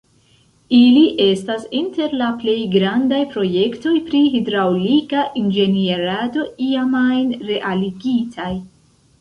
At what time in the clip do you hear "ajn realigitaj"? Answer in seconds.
7.05-8.53